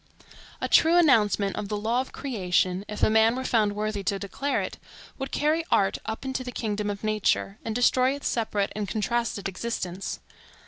A 0.59 0.67
true 0.67 0.97
announcement 0.97 1.55
of 1.55 1.69
the 1.69 1.77
law 1.77 2.01
of 2.01 2.11
creation, 2.11 2.83
if 2.89 3.03
a 3.03 3.09
man 3.11 3.35
were 3.35 3.43
found 3.43 3.75
worthy 3.75 4.01
to 4.05 4.17
declare 4.17 4.59
it, 4.59 4.79
would 5.19 5.29
carry 5.31 5.63
art 5.69 5.99
up 6.07 6.25
into 6.25 6.43
the 6.43 6.51
kingdom 6.51 6.89
of 6.89 7.03
nature, 7.03 7.59
and 7.63 7.75
destroy 7.75 8.15
its 8.15 8.27
separate 8.27 8.73
and 8.75 8.87
contrasted 8.87 9.47
existence. 9.47 10.19